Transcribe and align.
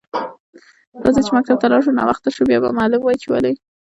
راځه 1.03 1.21
چی 1.25 1.31
مکتب 1.37 1.57
ته 1.61 1.67
لاړ 1.71 1.81
شو 1.85 1.97
ناوخته 1.99 2.29
شو 2.35 2.43
بیا 2.49 2.57
به 2.63 2.75
معلم 2.77 3.01
وایی 3.03 3.21
چی 3.21 3.27
ولی 3.29 3.53